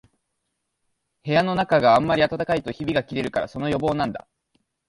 [1.23, 4.27] 室のなかがあんまり暖かいとひびがきれるから、その予防なんだ